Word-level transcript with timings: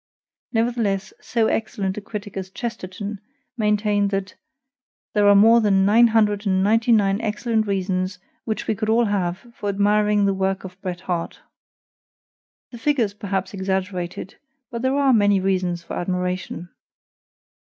Nevertheless, 0.51 1.13
so 1.21 1.45
excellent 1.45 1.95
a 1.95 2.01
critic 2.01 2.35
as 2.35 2.49
Chesterton 2.49 3.21
maintained 3.55 4.09
that 4.09 4.33
"There 5.13 5.27
are 5.27 5.35
more 5.35 5.61
than 5.61 5.85
nine 5.85 6.07
hundred 6.07 6.47
and 6.47 6.63
ninety 6.63 6.91
nine 6.91 7.21
excellent 7.21 7.67
reasons 7.67 8.17
which 8.43 8.65
we 8.65 8.73
could 8.73 8.89
all 8.89 9.05
have 9.05 9.53
for 9.53 9.69
admiring 9.69 10.25
the 10.25 10.33
work 10.33 10.63
of 10.63 10.81
Bret 10.81 11.01
Harte." 11.01 11.41
The 12.71 12.79
figure 12.79 13.05
is 13.05 13.13
perhaps 13.13 13.53
exaggerated, 13.53 14.37
but 14.71 14.81
there 14.81 14.95
are 14.97 15.13
many 15.13 15.39
reasons 15.39 15.83
for 15.83 15.93
admiration. 15.95 16.69